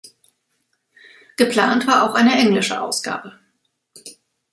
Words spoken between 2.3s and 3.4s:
englische Ausgabe.